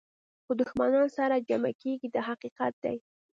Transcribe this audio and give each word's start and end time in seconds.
خو 0.45 0.51
دښمنان 0.61 1.07
سره 1.17 1.43
جمع 1.49 1.71
کېږي 1.81 2.07
دا 2.13 2.21
حقیقت 2.29 2.73
دی. 2.83 2.97